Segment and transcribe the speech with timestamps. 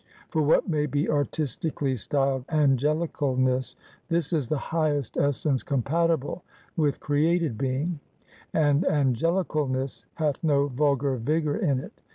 [0.29, 3.75] For what may be artistically styled angelicalness,
[4.09, 6.43] this is the highest essence compatible
[6.75, 7.99] with created being;
[8.51, 11.93] and angelicalness hath no vulgar vigor in it.